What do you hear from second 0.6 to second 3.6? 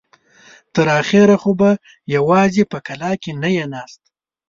تر اخره خو به يواځې په کلاکې نه